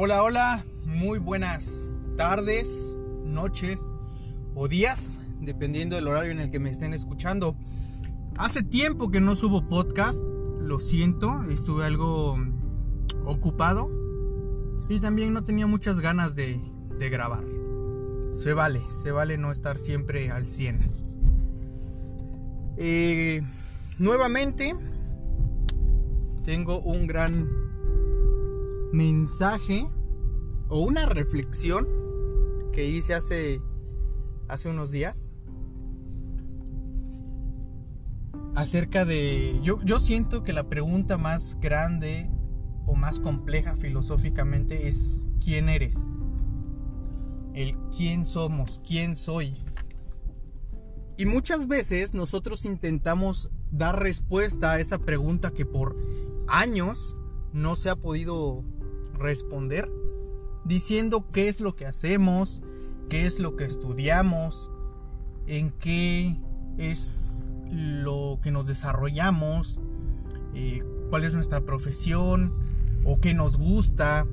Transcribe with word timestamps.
Hola, 0.00 0.22
hola, 0.22 0.64
muy 0.84 1.18
buenas 1.18 1.90
tardes, 2.16 2.96
noches 3.24 3.90
o 4.54 4.68
días, 4.68 5.18
dependiendo 5.40 5.96
del 5.96 6.06
horario 6.06 6.30
en 6.30 6.38
el 6.38 6.52
que 6.52 6.60
me 6.60 6.70
estén 6.70 6.94
escuchando. 6.94 7.56
Hace 8.36 8.62
tiempo 8.62 9.10
que 9.10 9.20
no 9.20 9.34
subo 9.34 9.68
podcast, 9.68 10.22
lo 10.60 10.78
siento, 10.78 11.42
estuve 11.50 11.84
algo 11.84 12.38
ocupado 13.24 13.90
y 14.88 15.00
también 15.00 15.32
no 15.32 15.42
tenía 15.42 15.66
muchas 15.66 15.98
ganas 15.98 16.36
de, 16.36 16.60
grabar. 17.10 17.42
Se 18.34 18.52
vale, 18.52 18.80
se 18.86 19.10
vale 19.10 19.36
no 19.36 19.50
estar 19.50 19.78
siempre 19.78 20.30
al 20.30 20.46
100. 20.46 20.90
Eh, 22.76 23.42
nuevamente, 23.98 24.76
tengo 26.44 26.78
un 26.78 27.08
gran 27.08 27.57
mensaje 28.92 29.86
o 30.68 30.82
una 30.82 31.06
reflexión 31.06 31.86
que 32.72 32.86
hice 32.86 33.14
hace, 33.14 33.60
hace 34.48 34.68
unos 34.68 34.90
días 34.90 35.30
acerca 38.54 39.04
de... 39.04 39.60
Yo, 39.62 39.80
yo 39.84 40.00
siento 40.00 40.42
que 40.42 40.52
la 40.52 40.68
pregunta 40.68 41.16
más 41.16 41.56
grande 41.60 42.28
o 42.86 42.94
más 42.94 43.20
compleja 43.20 43.76
filosóficamente 43.76 44.88
es 44.88 45.28
¿quién 45.42 45.68
eres? 45.68 46.08
El 47.54 47.76
quién 47.96 48.24
somos, 48.24 48.80
quién 48.86 49.14
soy. 49.14 49.54
Y 51.16 51.26
muchas 51.26 51.66
veces 51.66 52.14
nosotros 52.14 52.64
intentamos 52.64 53.50
dar 53.70 54.00
respuesta 54.02 54.72
a 54.72 54.80
esa 54.80 54.98
pregunta 54.98 55.52
que 55.52 55.66
por 55.66 55.94
años 56.48 57.16
no 57.52 57.76
se 57.76 57.90
ha 57.90 57.96
podido 57.96 58.64
responder 59.18 59.90
diciendo 60.64 61.24
qué 61.32 61.48
es 61.48 61.60
lo 61.60 61.74
que 61.74 61.86
hacemos, 61.86 62.62
qué 63.08 63.26
es 63.26 63.40
lo 63.40 63.56
que 63.56 63.64
estudiamos, 63.64 64.70
en 65.46 65.70
qué 65.70 66.36
es 66.76 67.56
lo 67.70 68.38
que 68.42 68.50
nos 68.50 68.66
desarrollamos, 68.66 69.80
eh, 70.54 70.82
cuál 71.10 71.24
es 71.24 71.34
nuestra 71.34 71.62
profesión, 71.62 72.52
o 73.04 73.18
qué 73.20 73.32
nos 73.32 73.56
gusta, 73.56 74.26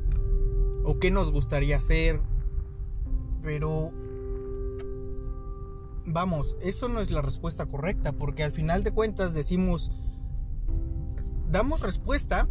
o 0.84 1.00
qué 1.00 1.10
nos 1.10 1.32
gustaría 1.32 1.78
hacer. 1.78 2.20
Pero, 3.42 3.92
vamos, 6.06 6.58
eso 6.62 6.90
no 6.90 7.00
es 7.00 7.12
la 7.12 7.22
respuesta 7.22 7.66
correcta, 7.66 8.12
porque 8.12 8.44
al 8.44 8.52
final 8.52 8.84
de 8.84 8.92
cuentas 8.92 9.34
decimos, 9.34 9.92
damos 11.50 11.82
respuesta 11.82 12.50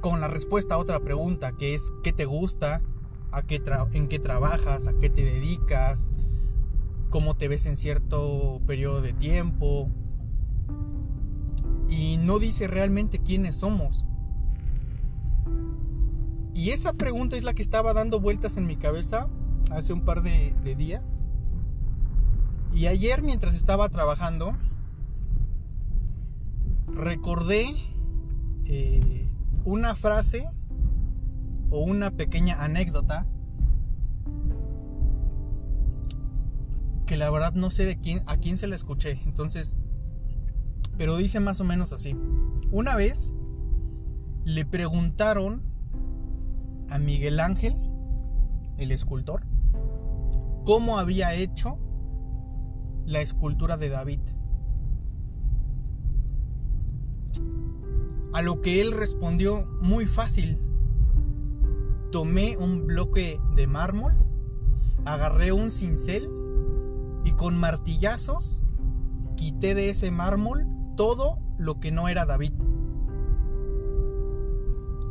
con 0.00 0.20
la 0.20 0.28
respuesta 0.28 0.74
a 0.74 0.78
otra 0.78 1.00
pregunta, 1.00 1.52
que 1.52 1.74
es 1.74 1.92
¿qué 2.02 2.12
te 2.12 2.24
gusta? 2.24 2.82
¿A 3.30 3.42
qué 3.42 3.62
¿En 3.92 4.08
qué 4.08 4.18
trabajas? 4.18 4.88
¿A 4.88 4.98
qué 4.98 5.10
te 5.10 5.24
dedicas? 5.24 6.10
¿Cómo 7.10 7.36
te 7.36 7.48
ves 7.48 7.66
en 7.66 7.76
cierto 7.76 8.60
periodo 8.66 9.00
de 9.00 9.12
tiempo? 9.12 9.90
Y 11.88 12.18
no 12.18 12.38
dice 12.38 12.68
realmente 12.68 13.18
quiénes 13.18 13.56
somos. 13.56 14.04
Y 16.54 16.70
esa 16.70 16.92
pregunta 16.92 17.36
es 17.36 17.44
la 17.44 17.54
que 17.54 17.62
estaba 17.62 17.94
dando 17.94 18.20
vueltas 18.20 18.56
en 18.56 18.66
mi 18.66 18.76
cabeza 18.76 19.28
hace 19.70 19.92
un 19.92 20.00
par 20.00 20.22
de, 20.22 20.54
días. 20.76 21.24
Y 22.72 22.86
ayer 22.86 23.22
mientras 23.22 23.54
estaba 23.54 23.88
trabajando, 23.88 24.56
recordé 26.88 27.66
eh, 28.64 29.27
una 29.64 29.94
frase 29.94 30.48
o 31.70 31.80
una 31.80 32.10
pequeña 32.10 32.62
anécdota 32.62 33.26
que 37.06 37.16
la 37.16 37.30
verdad 37.30 37.54
no 37.54 37.70
sé 37.70 37.86
de 37.86 38.22
a 38.26 38.36
quién 38.36 38.58
se 38.58 38.66
la 38.66 38.76
escuché. 38.76 39.20
Entonces, 39.24 39.78
pero 40.98 41.16
dice 41.16 41.40
más 41.40 41.60
o 41.60 41.64
menos 41.64 41.92
así. 41.92 42.16
Una 42.70 42.96
vez 42.96 43.34
le 44.44 44.64
preguntaron 44.66 45.62
a 46.90 46.98
Miguel 46.98 47.40
Ángel, 47.40 47.76
el 48.76 48.92
escultor, 48.92 49.42
cómo 50.64 50.98
había 50.98 51.34
hecho 51.34 51.78
la 53.06 53.20
escultura 53.20 53.78
de 53.78 53.88
David. 53.88 54.20
A 58.32 58.42
lo 58.42 58.60
que 58.60 58.80
él 58.80 58.92
respondió 58.92 59.66
muy 59.80 60.06
fácil. 60.06 60.58
Tomé 62.10 62.56
un 62.56 62.86
bloque 62.86 63.40
de 63.54 63.66
mármol, 63.66 64.14
agarré 65.04 65.52
un 65.52 65.70
cincel 65.70 66.30
y 67.24 67.32
con 67.32 67.56
martillazos 67.58 68.62
quité 69.36 69.74
de 69.74 69.90
ese 69.90 70.10
mármol 70.10 70.66
todo 70.96 71.38
lo 71.58 71.80
que 71.80 71.92
no 71.92 72.08
era 72.08 72.26
David. 72.26 72.52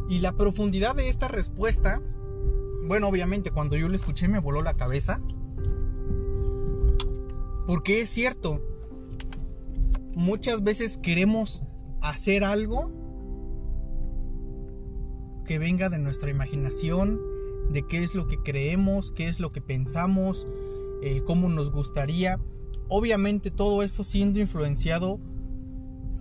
Y 0.10 0.20
la 0.20 0.34
profundidad 0.34 0.96
de 0.96 1.10
esta 1.10 1.28
respuesta, 1.28 2.02
bueno, 2.88 3.08
obviamente 3.08 3.52
cuando 3.52 3.76
yo 3.76 3.90
lo 3.90 3.96
escuché 3.96 4.28
me 4.28 4.40
voló 4.40 4.62
la 4.62 4.76
cabeza. 4.76 5.22
Porque 7.66 8.02
es 8.02 8.10
cierto, 8.10 8.62
muchas 10.16 10.64
veces 10.64 10.98
queremos 10.98 11.64
hacer 12.02 12.44
algo 12.46 12.92
que 15.47 15.58
venga 15.58 15.90
de 15.90 15.97
nuestra 15.97 16.30
imaginación, 16.30 17.19
de 17.72 17.88
qué 17.88 18.03
es 18.03 18.13
lo 18.13 18.28
que 18.28 18.38
creemos, 18.38 19.12
qué 19.12 19.28
es 19.28 19.40
lo 19.40 19.52
que 19.52 19.62
pensamos, 19.62 20.46
cómo 21.25 21.50
nos 21.50 21.72
gustaría. 21.72 22.40
Obviamente 22.90 23.50
todo 23.52 23.84
eso 23.84 24.03
siendo 24.03 24.40
influenciado 24.40 25.19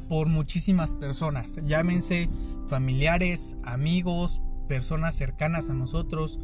por 0.08 0.28
muchísimas 0.28 0.94
personas, 0.94 1.60
llámense 1.64 2.28
familiares, 2.68 3.56
amigos, 3.64 4.40
personas 4.68 5.16
cercanas 5.16 5.70
a 5.70 5.74
nosotros 5.74 6.40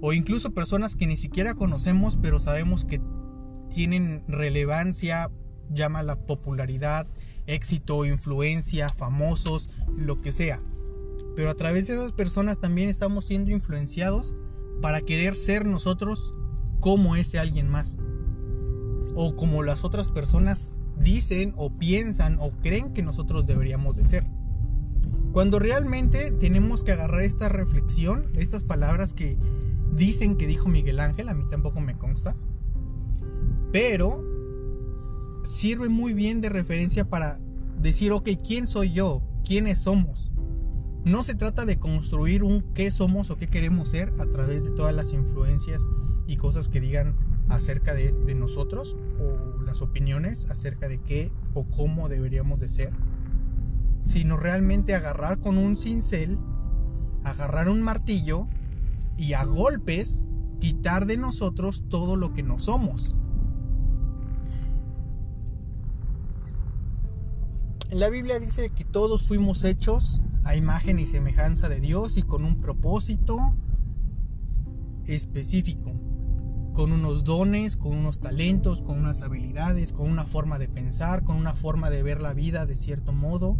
o 0.00 0.12
incluso 0.12 0.52
personas 0.52 0.94
que 0.96 1.06
ni 1.06 1.16
siquiera 1.16 1.54
conocemos 1.54 2.18
pero 2.20 2.38
sabemos 2.38 2.84
que 2.84 3.00
tienen 3.70 4.24
relevancia, 4.28 5.30
llama 5.70 6.02
la 6.02 6.16
popularidad, 6.16 7.06
éxito, 7.46 8.04
influencia, 8.04 8.88
famosos, 8.88 9.70
lo 9.96 10.20
que 10.20 10.32
sea. 10.32 10.60
Pero 11.36 11.50
a 11.50 11.54
través 11.54 11.86
de 11.86 11.94
esas 11.94 12.12
personas 12.12 12.58
también 12.58 12.88
estamos 12.88 13.26
siendo 13.26 13.50
influenciados 13.50 14.34
para 14.80 15.02
querer 15.02 15.36
ser 15.36 15.66
nosotros 15.66 16.34
como 16.80 17.14
ese 17.14 17.38
alguien 17.38 17.68
más. 17.68 17.98
O 19.14 19.36
como 19.36 19.62
las 19.62 19.84
otras 19.84 20.10
personas 20.10 20.72
dicen 20.98 21.52
o 21.56 21.70
piensan 21.76 22.38
o 22.40 22.50
creen 22.62 22.92
que 22.94 23.02
nosotros 23.02 23.46
deberíamos 23.46 23.96
de 23.96 24.06
ser. 24.06 24.26
Cuando 25.32 25.58
realmente 25.58 26.30
tenemos 26.32 26.82
que 26.82 26.92
agarrar 26.92 27.20
esta 27.20 27.50
reflexión, 27.50 28.30
estas 28.34 28.62
palabras 28.62 29.12
que 29.12 29.36
dicen 29.94 30.36
que 30.36 30.46
dijo 30.46 30.70
Miguel 30.70 31.00
Ángel, 31.00 31.28
a 31.28 31.34
mí 31.34 31.44
tampoco 31.50 31.80
me 31.80 31.98
consta, 31.98 32.34
pero 33.72 34.24
sirve 35.44 35.90
muy 35.90 36.14
bien 36.14 36.40
de 36.40 36.48
referencia 36.48 37.10
para 37.10 37.38
decir, 37.78 38.12
ok, 38.12 38.30
¿quién 38.42 38.66
soy 38.66 38.92
yo? 38.92 39.22
¿Quiénes 39.44 39.80
somos? 39.80 40.32
No 41.06 41.22
se 41.22 41.36
trata 41.36 41.66
de 41.66 41.78
construir 41.78 42.42
un 42.42 42.62
qué 42.74 42.90
somos 42.90 43.30
o 43.30 43.36
qué 43.36 43.46
queremos 43.46 43.90
ser 43.90 44.12
a 44.18 44.26
través 44.26 44.64
de 44.64 44.72
todas 44.72 44.92
las 44.92 45.12
influencias 45.12 45.88
y 46.26 46.36
cosas 46.36 46.68
que 46.68 46.80
digan 46.80 47.14
acerca 47.48 47.94
de, 47.94 48.12
nosotros 48.34 48.96
o 49.20 49.62
las 49.62 49.82
opiniones 49.82 50.50
acerca 50.50 50.88
de 50.88 50.98
qué 50.98 51.30
o 51.54 51.62
cómo 51.62 52.08
deberíamos 52.08 52.58
de 52.58 52.68
ser, 52.68 52.92
sino 53.98 54.36
realmente 54.36 54.96
agarrar 54.96 55.38
con 55.38 55.58
un 55.58 55.76
cincel, 55.76 56.40
agarrar 57.22 57.68
un 57.68 57.82
martillo 57.82 58.48
y 59.16 59.34
a 59.34 59.44
golpes 59.44 60.24
quitar 60.58 61.06
de 61.06 61.18
nosotros 61.18 61.84
todo 61.88 62.16
lo 62.16 62.34
que 62.34 62.42
no 62.42 62.58
somos. 62.58 63.14
La 67.92 68.08
Biblia 68.08 68.40
dice 68.40 68.70
que 68.70 68.84
todos 68.84 69.24
fuimos 69.24 69.62
hechos 69.62 70.20
a 70.46 70.54
imagen 70.54 71.00
y 71.00 71.08
semejanza 71.08 71.68
de 71.68 71.80
Dios 71.80 72.16
y 72.16 72.22
con 72.22 72.44
un 72.44 72.60
propósito 72.60 73.56
específico, 75.04 75.92
con 76.72 76.92
unos 76.92 77.24
dones, 77.24 77.76
con 77.76 77.98
unos 77.98 78.20
talentos, 78.20 78.80
con 78.80 78.96
unas 79.00 79.22
habilidades, 79.22 79.92
con 79.92 80.08
una 80.08 80.24
forma 80.24 80.60
de 80.60 80.68
pensar, 80.68 81.24
con 81.24 81.36
una 81.36 81.54
forma 81.54 81.90
de 81.90 82.04
ver 82.04 82.22
la 82.22 82.32
vida 82.32 82.64
de 82.64 82.76
cierto 82.76 83.12
modo. 83.12 83.58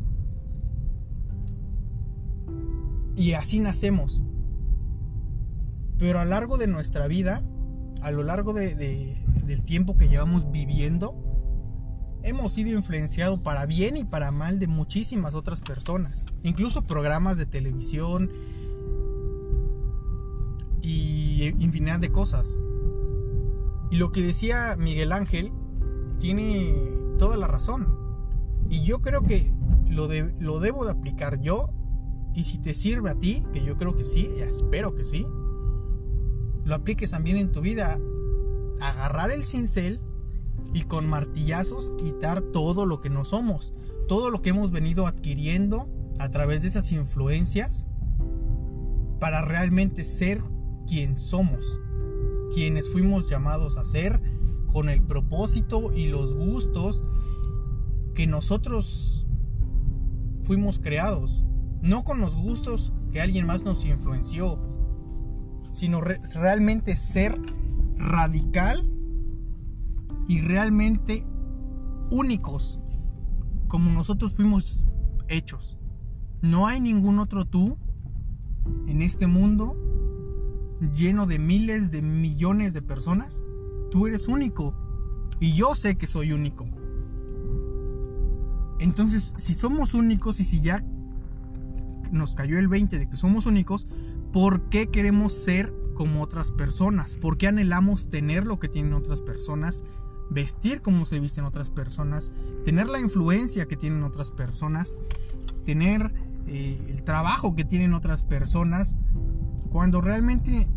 Y 3.17 3.33
así 3.33 3.59
nacemos. 3.59 4.23
Pero 5.99 6.21
a 6.21 6.25
lo 6.25 6.31
largo 6.31 6.57
de 6.57 6.69
nuestra 6.69 7.09
vida, 7.09 7.43
a 8.01 8.13
lo 8.13 8.23
largo 8.23 8.53
del 8.53 9.63
tiempo 9.65 9.97
que 9.97 10.09
llevamos 10.09 10.53
viviendo, 10.53 11.17
hemos 12.27 12.53
sido 12.53 12.77
influenciados 12.77 13.41
para 13.41 13.67
bien 13.67 13.97
y 13.97 14.05
para 14.05 14.31
mal 14.31 14.59
de 14.59 14.67
muchísimas 14.67 15.35
otras 15.35 15.63
personas. 15.63 16.25
Incluso 16.43 16.83
programas 16.83 17.39
de 17.39 17.47
televisión, 17.47 18.31
y 20.87 21.55
infinidad 21.59 21.99
de 21.99 22.13
cosas. 22.13 22.61
Y 23.91 23.97
lo 23.97 24.13
que 24.13 24.23
decía 24.23 24.77
Miguel 24.79 25.13
Ángel 25.13 25.53
tiene 26.21 26.93
toda 27.19 27.37
la 27.37 27.49
razón. 27.49 27.89
Y 28.69 28.85
yo 28.85 29.01
creo 29.01 29.23
que 29.23 29.53
lo, 29.89 30.09
lo 30.39 30.61
debo 30.61 30.85
de 30.85 30.93
aplicar 30.93 31.41
yo. 31.41 31.71
Y 32.35 32.45
si 32.45 32.59
te 32.59 32.75
sirve 32.75 33.11
a 33.11 33.15
ti, 33.15 33.45
que 33.53 33.65
yo 33.65 33.77
creo 33.77 33.95
que 33.95 34.05
sí, 34.05 34.29
espero 34.39 34.95
que 34.95 35.05
sí, 35.05 35.27
lo 36.65 36.75
apliques 36.75 37.11
también 37.11 37.39
en 37.39 37.51
tu 37.51 37.61
vida. 37.61 37.99
Agarrar 38.81 39.31
el 39.31 39.45
cincel 39.45 40.01
y 40.73 40.83
con 40.83 41.09
martillazos 41.09 41.93
quitar 41.99 42.43
todo 42.43 42.87
lo 42.87 43.01
que 43.01 43.11
no 43.11 43.25
somos, 43.25 43.73
todo 44.09 44.31
lo 44.31 44.43
que 44.43 44.51
hemos 44.51 44.71
venido 44.71 45.07
adquiriendo 45.07 45.89
a 46.19 46.31
través 46.31 46.63
de 46.63 46.69
esas 46.69 46.93
influencias 46.93 47.87
para 49.21 49.43
realmente 49.43 50.05
ser 50.05 50.43
quien 50.87 51.19
somos, 51.19 51.79
quienes 52.53 52.91
fuimos 52.91 53.29
llamados 53.29 53.77
a 53.77 53.85
ser 53.85 54.21
con 54.67 54.89
el 54.89 55.03
propósito 55.03 55.93
y 55.93 56.09
los 56.09 56.35
gustos 56.35 57.05
que 58.15 58.27
nosotros 58.27 59.27
fuimos 60.45 60.79
creados, 60.79 61.45
no 61.83 62.05
con 62.05 62.21
los 62.21 62.37
gustos 62.37 62.93
que 63.13 63.21
alguien 63.21 63.47
más 63.47 63.65
nos 63.65 63.85
influenció, 63.85 64.59
sino 65.73 66.01
realmente 66.01 66.97
ser 66.97 67.39
radical 67.97 68.96
y 70.29 70.41
realmente 70.41 71.27
únicos 72.11 72.81
como 73.69 73.91
nosotros 73.91 74.35
fuimos 74.35 74.87
hechos. 75.29 75.79
No 76.43 76.67
hay 76.67 76.81
ningún 76.81 77.19
otro 77.19 77.45
tú 77.45 77.77
en 78.87 79.03
este 79.03 79.27
mundo 79.27 79.77
lleno 80.95 81.27
de 81.27 81.39
miles 81.39 81.91
de 81.91 82.03
millones 82.03 82.73
de 82.73 82.83
personas. 82.83 83.43
Tú 83.91 84.07
eres 84.07 84.29
único 84.29 84.75
y 85.41 85.55
yo 85.55 85.75
sé 85.75 85.97
que 85.97 86.07
soy 86.07 86.33
único. 86.33 86.67
Entonces, 88.79 89.33
si 89.37 89.55
somos 89.55 89.95
únicos 89.95 90.39
y 90.41 90.45
si 90.45 90.61
ya 90.61 90.85
nos 92.13 92.35
cayó 92.35 92.59
el 92.59 92.69
20 92.69 92.99
de 92.99 93.09
que 93.09 93.17
somos 93.17 93.47
únicos, 93.47 93.89
¿por 94.33 94.69
qué 94.69 94.89
queremos 94.89 95.33
ser 95.33 95.75
como 95.95 96.23
otras 96.23 96.51
personas? 96.51 97.15
¿Por 97.15 97.39
qué 97.39 97.49
anhelamos 97.49 98.11
tener 98.11 98.45
lo 98.47 98.59
que 98.59 98.69
tienen 98.69 98.93
otras 98.93 99.23
personas? 99.23 99.83
Vestir 100.31 100.83
como 100.83 101.07
se 101.07 101.21
visten 101.21 101.45
otras 101.45 101.71
personas, 101.71 102.33
tener 102.65 102.89
la 102.89 103.01
influencia 103.01 103.67
que 103.67 103.77
tienen 103.77 104.03
otras 104.03 104.31
personas, 104.31 104.97
tener 105.65 106.15
eh, 106.47 106.79
el 106.89 107.03
trabajo 107.03 107.55
que 107.55 107.65
tienen 107.65 107.95
otras 107.95 108.23
personas, 108.23 108.97
cuando 109.71 110.01
realmente 110.01 110.69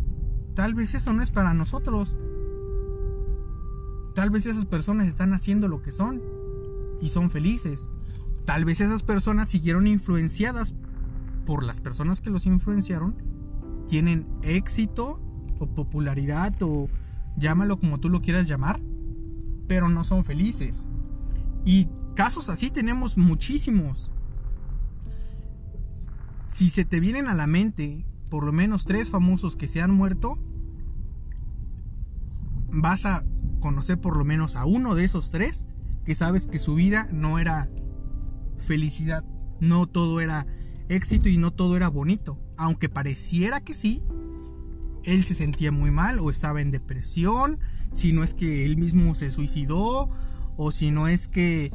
tal 0.54 0.74
vez 0.74 0.94
eso 0.94 1.12
no 1.12 1.22
es 1.22 1.30
para 1.30 1.54
nosotros. 1.54 2.16
Tal 4.14 4.30
vez 4.30 4.46
esas 4.46 4.66
personas 4.66 5.06
están 5.06 5.32
haciendo 5.32 5.68
lo 5.68 5.82
que 5.82 5.92
son 5.92 6.20
y 7.00 7.10
son 7.10 7.30
felices. 7.30 7.90
Tal 8.44 8.64
vez 8.64 8.80
esas 8.80 9.02
personas 9.02 9.48
siguieron 9.48 9.86
influenciadas 9.86 10.74
por 11.46 11.62
las 11.62 11.80
personas 11.80 12.20
que 12.20 12.30
los 12.30 12.46
influenciaron, 12.46 13.16
tienen 13.86 14.26
éxito 14.42 15.20
o 15.58 15.66
popularidad 15.66 16.54
o 16.62 16.88
llámalo 17.36 17.78
como 17.78 18.00
tú 18.00 18.08
lo 18.08 18.20
quieras 18.20 18.46
llamar, 18.46 18.80
pero 19.70 19.88
no 19.88 20.02
son 20.02 20.24
felices. 20.24 20.88
Y 21.64 21.86
casos 22.16 22.48
así 22.48 22.72
tenemos 22.72 23.16
muchísimos. 23.16 24.10
Si 26.48 26.70
se 26.70 26.84
te 26.84 26.98
vienen 26.98 27.28
a 27.28 27.34
la 27.34 27.46
mente 27.46 28.04
por 28.30 28.44
lo 28.44 28.50
menos 28.50 28.84
tres 28.84 29.10
famosos 29.10 29.54
que 29.54 29.68
se 29.68 29.80
han 29.80 29.92
muerto, 29.92 30.40
vas 32.72 33.06
a 33.06 33.24
conocer 33.60 34.00
por 34.00 34.16
lo 34.16 34.24
menos 34.24 34.56
a 34.56 34.64
uno 34.64 34.96
de 34.96 35.04
esos 35.04 35.30
tres 35.30 35.68
que 36.04 36.16
sabes 36.16 36.48
que 36.48 36.58
su 36.58 36.74
vida 36.74 37.08
no 37.12 37.38
era 37.38 37.70
felicidad, 38.58 39.24
no 39.60 39.86
todo 39.86 40.20
era 40.20 40.48
éxito 40.88 41.28
y 41.28 41.36
no 41.36 41.52
todo 41.52 41.76
era 41.76 41.86
bonito. 41.86 42.40
Aunque 42.56 42.88
pareciera 42.88 43.60
que 43.60 43.74
sí, 43.74 44.02
él 45.04 45.22
se 45.22 45.34
sentía 45.34 45.70
muy 45.70 45.92
mal 45.92 46.18
o 46.18 46.32
estaba 46.32 46.60
en 46.60 46.72
depresión 46.72 47.60
si 47.92 48.12
no 48.12 48.24
es 48.24 48.34
que 48.34 48.64
él 48.64 48.76
mismo 48.76 49.14
se 49.14 49.30
suicidó 49.30 50.10
o 50.56 50.72
si 50.72 50.90
no 50.90 51.08
es 51.08 51.28
que 51.28 51.72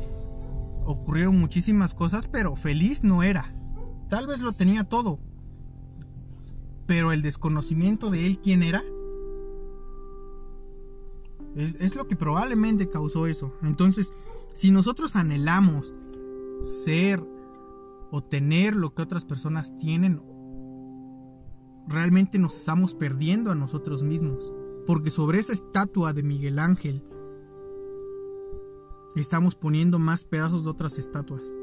ocurrieron 0.86 1.38
muchísimas 1.38 1.94
cosas, 1.94 2.28
pero 2.28 2.56
feliz 2.56 3.04
no 3.04 3.24
era. 3.24 3.54
Tal 4.10 4.28
vez 4.28 4.42
lo 4.42 4.54
tenía 4.54 4.84
todo, 4.84 5.20
pero 6.86 7.12
el 7.12 7.22
desconocimiento 7.22 8.12
de 8.12 8.28
él 8.28 8.40
quién 8.40 8.64
era 8.64 8.82
es, 11.56 11.76
es, 11.76 11.96
lo 11.96 12.08
que 12.08 12.16
probablemente 12.16 12.90
causó 12.90 13.28
eso. 13.28 13.54
Entonces, 13.64 14.14
si 14.54 14.72
nosotros 14.72 15.16
anhelamos 15.16 15.94
ser 16.62 17.26
o 18.12 18.24
tener 18.24 18.76
lo 18.76 18.94
que 18.94 19.02
otras 19.02 19.26
personas 19.26 19.76
tienen, 19.78 20.22
realmente 21.88 22.40
nos 22.40 22.56
estamos 22.56 22.94
perdiendo 22.94 23.52
a 23.52 23.56
nosotros 23.56 24.04
mismos. 24.04 24.52
Porque 24.86 25.10
sobre 25.10 25.40
esa 25.40 25.54
estatua 25.54 26.14
de 26.14 26.24
Miguel 26.24 26.60
Ángel 26.60 27.02
estamos 29.16 29.56
poniendo 29.56 30.00
más 30.00 30.26
pedazos 30.26 30.64
de 30.64 30.70
otras 30.70 30.98
estatuas. 30.98 31.54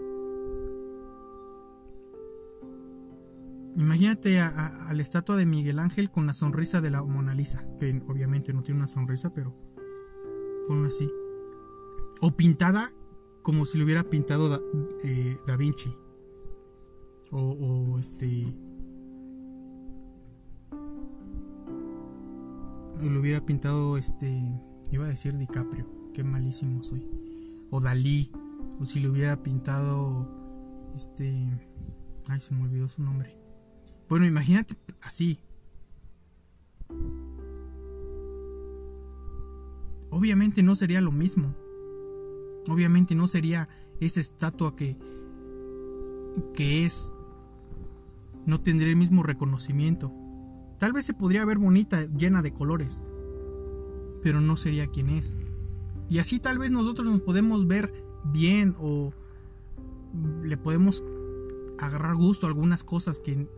Imagínate 3.77 4.41
a, 4.41 4.91
la 4.93 5.03
estatua 5.03 5.37
de 5.37 5.47
Miguel 5.47 5.79
Ángel 5.79 6.11
con 6.11 6.27
la 6.27 6.35
sonrisa 6.35 6.81
de 6.81 6.91
la 6.91 7.03
Mona 7.03 7.35
Lisa, 7.35 7.65
que 7.79 8.03
obviamente 8.07 8.53
no 8.53 8.63
tiene 8.63 8.81
una 8.81 8.89
sonrisa, 8.89 9.33
pero 9.33 9.55
ponlo 10.69 10.89
así. 10.89 11.11
O 12.21 12.37
pintada 12.37 12.93
como 13.43 13.67
si 13.67 13.79
lo 13.79 13.85
hubiera 13.85 14.05
pintado 14.05 14.49
Da, 14.49 14.61
eh, 15.05 15.37
Vinci. 15.59 15.97
O 17.31 17.99
este 17.99 18.55
lo 23.11 23.21
hubiera 23.21 23.45
pintado 23.45 23.97
este. 23.97 24.43
Iba 24.91 25.07
a 25.07 25.09
decir 25.09 25.37
DiCaprio. 25.37 25.87
Qué 26.15 26.25
malísimo 26.25 26.83
soy. 26.83 27.07
O 27.71 27.81
Dalí. 27.81 28.31
O 28.81 28.85
si 28.85 29.01
lo 29.01 29.11
hubiera 29.11 29.43
pintado. 29.43 30.29
Este. 30.97 31.49
Ay, 32.29 32.41
se 32.41 32.55
me 32.55 32.63
olvidó 32.63 32.89
su 32.89 33.03
nombre. 33.03 33.37
Bueno, 34.09 34.27
imagínate 34.27 34.77
así. 35.01 35.41
Obviamente 40.11 40.63
no 40.63 40.77
sería 40.77 41.01
lo 41.01 41.13
mismo. 41.13 41.55
Obviamente 42.69 43.15
no 43.15 43.27
sería 43.29 43.69
esa 44.01 44.21
estatua 44.21 44.77
que. 44.77 44.99
que 46.55 46.85
es. 46.85 47.13
No 48.45 48.61
tendría 48.61 48.91
el 48.91 48.97
mismo 48.97 49.23
reconocimiento. 49.23 50.13
Tal 50.83 50.93
vez 50.93 51.07
se 51.07 51.15
podría 51.15 51.45
ver 51.45 51.59
bonita, 51.59 52.07
llena 52.07 52.43
de 52.43 52.53
colores, 52.53 53.05
pero 54.21 54.41
no 54.41 54.57
sería 54.57 54.89
quien 54.89 55.11
es. 55.11 55.39
Y 56.11 56.19
así 56.19 56.41
tal 56.41 56.59
vez 56.59 56.73
nosotros 56.73 57.07
nos 57.07 57.21
podemos 57.21 57.69
ver 57.69 57.95
bien 58.25 58.75
o 58.81 59.13
le 60.43 60.57
podemos 60.57 61.05
agarrar 61.79 62.17
gusto 62.17 62.47
a 62.47 62.49
algunas 62.49 62.83
cosas 62.83 63.21
que 63.21 63.49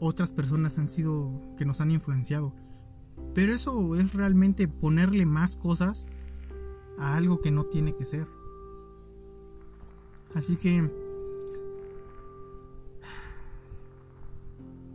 otras 0.00 0.34
personas 0.34 0.76
han 0.76 0.90
sido, 0.90 1.32
que 1.56 1.64
nos 1.64 1.80
han 1.80 1.92
influenciado. 1.92 2.52
Pero 3.32 3.54
eso 3.54 3.96
es 3.96 4.12
realmente 4.12 4.68
ponerle 4.68 5.24
más 5.24 5.56
cosas 5.56 6.08
a 6.98 7.16
algo 7.16 7.40
que 7.40 7.50
no 7.50 7.64
tiene 7.64 7.96
que 7.96 8.04
ser. 8.04 8.28
Así 10.34 10.56
que 10.56 10.90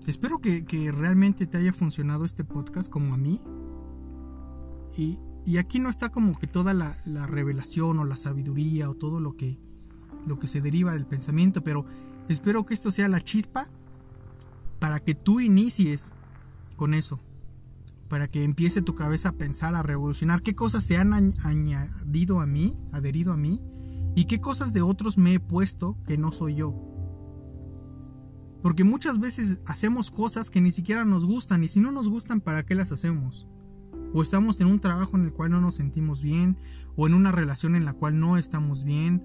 Espero 0.08 0.40
que, 0.40 0.92
realmente 0.92 1.48
te 1.48 1.58
haya 1.58 1.74
funcionado 1.74 2.26
este 2.26 2.44
podcast 2.44 2.90
como 2.90 3.14
a 3.14 3.18
mí. 3.18 3.42
Y, 4.96 5.18
aquí 5.58 5.80
no 5.80 5.90
está 5.90 6.10
como 6.10 6.38
que 6.38 6.48
toda 6.48 6.74
la, 6.74 6.96
revelación 7.28 8.00
o 8.00 8.06
la 8.06 8.18
sabiduría 8.18 8.90
o 8.90 8.96
todo 8.96 9.20
lo 9.20 9.36
que, 9.36 9.60
lo 10.28 10.38
que 10.40 10.48
se 10.48 10.62
deriva 10.62 10.94
del 10.94 11.08
pensamiento, 11.08 11.64
pero 11.64 11.86
espero 12.30 12.66
que 12.66 12.74
esto 12.74 12.92
sea 12.92 13.08
la 13.08 13.22
chispa 13.22 13.68
para 14.80 15.00
que 15.00 15.16
tú 15.16 15.40
inicies 15.40 16.14
con 16.76 16.94
eso. 16.94 17.20
Para 18.08 18.28
que 18.28 18.44
empiece 18.44 18.84
tu 18.84 18.94
cabeza 18.94 19.30
a 19.30 19.38
pensar, 19.38 19.74
a 19.74 19.82
revolucionar 19.82 20.44
qué 20.44 20.54
cosas 20.54 20.84
se 20.84 20.98
han 20.98 21.14
añadido 21.44 22.40
a 22.40 22.46
mí, 22.46 22.78
adherido 22.92 23.34
a 23.34 23.38
mí, 23.38 23.60
y 24.16 24.26
qué 24.26 24.40
cosas 24.40 24.72
de 24.72 24.84
otros 24.84 25.18
me 25.18 25.34
he 25.34 25.40
puesto 25.40 25.98
que 26.06 26.18
no 26.18 26.32
soy 26.32 26.56
yo. 26.56 26.95
Porque 28.66 28.84
muchas 28.84 29.20
veces 29.20 29.60
hacemos 29.68 30.10
cosas 30.10 30.50
que 30.50 30.60
ni 30.60 30.72
siquiera 30.72 31.06
nos 31.06 31.24
gustan 31.24 31.64
y 31.64 31.70
si 31.70 31.80
no 31.80 31.92
nos 31.92 32.10
gustan, 32.10 32.42
¿para 32.42 32.66
qué 32.66 32.74
las 32.74 32.92
hacemos? 32.92 33.48
O 34.12 34.24
estamos 34.24 34.60
en 34.60 34.66
un 34.66 34.80
trabajo 34.80 35.16
en 35.18 35.26
el 35.26 35.34
cual 35.34 35.52
no 35.52 35.62
nos 35.62 35.76
sentimos 35.76 36.24
bien, 36.24 36.58
o 36.96 37.06
en 37.06 37.14
una 37.14 37.32
relación 37.32 37.76
en 37.76 37.86
la 37.86 37.94
cual 37.94 38.20
no 38.20 38.38
estamos 38.38 38.84
bien, 38.84 39.24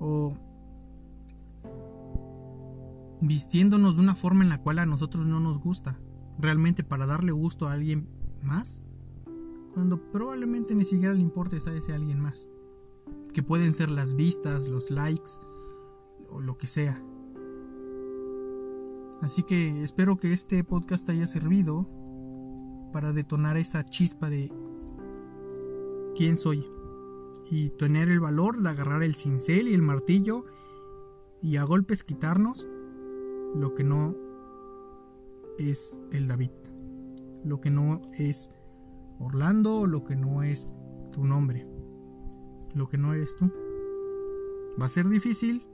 o 0.00 0.36
vistiéndonos 3.20 3.94
de 3.94 4.02
una 4.02 4.16
forma 4.16 4.42
en 4.42 4.48
la 4.48 4.60
cual 4.60 4.80
a 4.80 4.86
nosotros 4.86 5.24
no 5.28 5.38
nos 5.38 5.60
gusta. 5.60 6.00
realmente 6.36 6.82
para 6.82 7.06
darle 7.06 7.30
gusto 7.30 7.68
a 7.68 7.74
alguien 7.74 8.08
más, 8.42 8.82
cuando 9.72 10.10
probablemente 10.10 10.74
ni 10.74 10.84
siquiera 10.84 11.14
le 11.14 11.20
importe 11.20 11.54
a 11.54 11.58
ese 11.58 11.92
alguien 11.92 12.18
más, 12.18 12.48
que 13.32 13.44
pueden 13.44 13.72
ser 13.72 13.88
las 13.88 14.16
vistas, 14.16 14.66
los 14.66 14.90
likes 14.90 15.30
o 16.28 16.40
lo 16.40 16.58
que 16.58 16.66
sea. 16.66 17.00
Así 19.24 19.42
que 19.42 19.82
espero 19.82 20.18
que 20.18 20.34
este 20.34 20.62
podcast 20.64 21.08
haya 21.08 21.26
servido 21.26 21.88
para 22.92 23.14
detonar 23.14 23.56
esa 23.56 23.82
chispa 23.82 24.28
de 24.28 24.52
quién 26.14 26.36
soy 26.36 26.68
y 27.50 27.70
tener 27.70 28.10
el 28.10 28.20
valor 28.20 28.60
de 28.60 28.68
agarrar 28.68 29.02
el 29.02 29.14
cincel 29.14 29.68
y 29.68 29.72
el 29.72 29.80
martillo 29.80 30.44
y 31.40 31.56
a 31.56 31.64
golpes 31.64 32.04
quitarnos 32.04 32.68
lo 33.54 33.74
que 33.74 33.82
no 33.82 34.14
es 35.58 36.02
el 36.12 36.28
David, 36.28 36.50
lo 37.44 37.62
que 37.62 37.70
no 37.70 38.02
es 38.18 38.50
Orlando, 39.18 39.86
lo 39.86 40.04
que 40.04 40.16
no 40.16 40.42
es 40.42 40.74
tu 41.12 41.24
nombre, 41.24 41.66
lo 42.74 42.88
que 42.88 42.98
no 42.98 43.14
eres 43.14 43.34
tú. 43.36 43.50
Va 44.78 44.84
a 44.84 44.90
ser 44.90 45.08
difícil, 45.08 45.66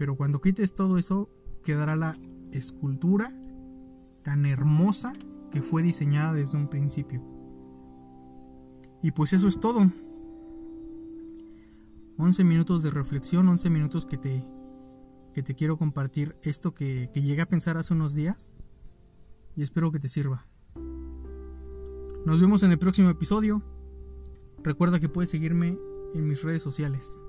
pero 0.00 0.16
cuando 0.16 0.40
quites 0.40 0.72
todo 0.72 0.96
eso, 0.96 1.28
quedará 1.62 1.94
la 1.94 2.16
escultura 2.52 3.30
tan 4.22 4.46
hermosa 4.46 5.12
que 5.52 5.60
fue 5.60 5.82
diseñada 5.82 6.32
desde 6.32 6.56
un 6.56 6.68
principio. 6.68 7.22
Y 9.02 9.10
pues 9.10 9.34
eso 9.34 9.46
es 9.46 9.60
todo. 9.60 9.92
11 12.16 12.44
minutos 12.44 12.82
de 12.82 12.90
reflexión, 12.90 13.46
11 13.46 13.68
minutos 13.68 14.06
que 14.06 14.16
te, 14.16 14.42
que 15.34 15.42
te 15.42 15.54
quiero 15.54 15.76
compartir 15.76 16.34
esto 16.40 16.72
que, 16.72 17.10
que 17.12 17.20
llegué 17.20 17.42
a 17.42 17.48
pensar 17.48 17.76
hace 17.76 17.92
unos 17.92 18.14
días. 18.14 18.52
Y 19.54 19.62
espero 19.62 19.92
que 19.92 20.00
te 20.00 20.08
sirva. 20.08 20.46
Nos 22.24 22.40
vemos 22.40 22.62
en 22.62 22.70
el 22.70 22.78
próximo 22.78 23.10
episodio. 23.10 23.62
Recuerda 24.62 24.98
que 24.98 25.10
puedes 25.10 25.28
seguirme 25.28 25.78
en 26.14 26.26
mis 26.26 26.42
redes 26.42 26.62
sociales. 26.62 27.22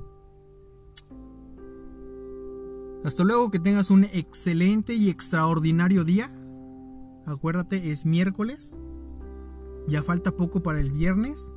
Hasta 3.03 3.23
luego, 3.23 3.49
que 3.49 3.59
tengas 3.59 3.89
un 3.89 4.03
excelente 4.03 4.93
y 4.93 5.09
extraordinario 5.09 6.03
día. 6.03 6.29
Acuérdate, 7.25 7.91
es 7.91 8.05
miércoles. 8.05 8.79
Ya 9.87 10.03
falta 10.03 10.35
poco 10.35 10.61
para 10.61 10.79
el 10.79 10.91
viernes. 10.91 11.53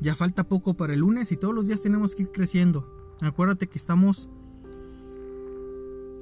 Ya 0.00 0.14
falta 0.14 0.44
poco 0.44 0.74
para 0.74 0.92
el 0.92 1.00
lunes 1.00 1.32
y 1.32 1.36
todos 1.36 1.54
los 1.54 1.68
días 1.68 1.80
tenemos 1.80 2.14
que 2.14 2.24
ir 2.24 2.32
creciendo. 2.32 3.14
Acuérdate 3.22 3.66
que 3.66 3.78
estamos 3.78 4.28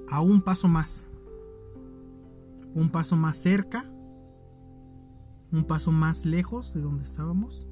a 0.08 0.20
un 0.20 0.42
paso 0.42 0.68
más. 0.68 1.06
Un 2.74 2.90
paso 2.90 3.16
más 3.16 3.36
cerca. 3.38 3.84
Un 5.50 5.64
paso 5.64 5.90
más 5.90 6.24
lejos 6.24 6.72
de 6.72 6.82
donde 6.82 7.02
estábamos. 7.02 7.66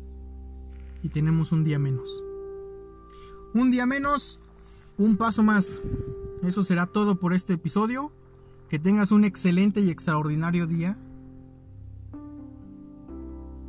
Y 1.02 1.11
tenemos 1.11 1.52
un 1.52 1.62
día 1.62 1.78
menos. 1.78 2.25
Un 3.54 3.70
día 3.70 3.87
menos, 3.87 4.40
un 4.99 5.16
paso 5.16 5.42
más. 5.42 5.80
Eso 6.42 6.64
será 6.64 6.87
todo 6.87 7.18
por 7.18 7.32
este 7.32 7.54
episodio. 7.54 8.12
Que 8.68 8.78
tengas 8.78 9.11
un 9.12 9.25
excelente 9.25 9.80
y 9.80 9.90
extraordinario 9.90 10.66
día. 10.66 10.97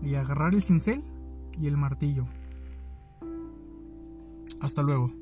Y 0.03 0.15
agarrar 0.15 0.53
el 0.53 0.63
cincel 0.63 1.03
y 1.59 1.67
el 1.67 1.77
martillo. 1.77 2.27
Hasta 4.59 4.83
luego. 4.83 5.20